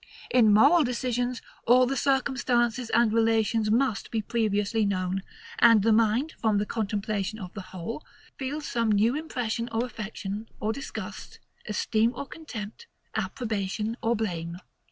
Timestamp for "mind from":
5.91-6.57